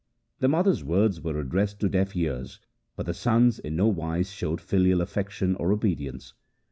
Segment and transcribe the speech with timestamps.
[0.39, 2.59] The mother's words were addressed to deaf ears
[2.95, 6.33] for the sons in no wise showed filial affection or obedience.